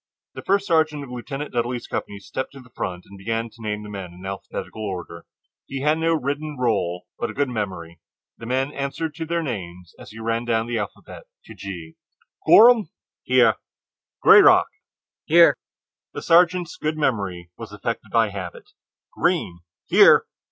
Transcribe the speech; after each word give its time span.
The 0.33 0.41
first 0.41 0.65
sergeant 0.65 1.03
of 1.03 1.11
Lieutenant 1.11 1.53
Dudley's 1.53 1.85
company 1.85 2.17
stepped 2.17 2.53
to 2.53 2.59
the 2.59 2.71
front 2.71 3.05
and 3.05 3.19
began 3.19 3.51
to 3.51 3.61
name 3.61 3.83
the 3.83 3.89
men 3.91 4.11
in 4.15 4.25
alphabetical 4.25 4.83
order. 4.83 5.27
He 5.67 5.81
had 5.81 5.99
no 5.99 6.15
written 6.15 6.57
roll, 6.57 7.05
but 7.19 7.29
a 7.29 7.35
good 7.35 7.49
memory. 7.49 7.99
The 8.39 8.47
men 8.47 8.71
answered 8.73 9.13
to 9.13 9.27
their 9.27 9.43
names 9.43 9.93
as 9.99 10.09
he 10.09 10.17
ran 10.19 10.43
down 10.45 10.65
the 10.65 10.79
alphabet 10.79 11.25
to 11.45 11.53
G. 11.53 11.97
"Gorham." 12.47 12.89
"Here!" 13.21 13.57
"Grayrock." 14.25 14.69
"Here!" 15.25 15.55
The 16.15 16.23
sergeant's 16.23 16.77
good 16.77 16.97
memory 16.97 17.51
was 17.55 17.71
affected 17.71 18.09
by 18.11 18.29
habit: 18.29 18.71
"Greene." 19.13 19.59
"Here!" 19.85 20.25